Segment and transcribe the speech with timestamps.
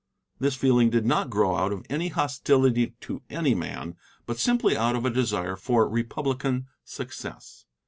[0.39, 4.95] This feeling did not grow out of any hostility to any man, but simply out
[4.95, 7.65] of a desire for Republican success.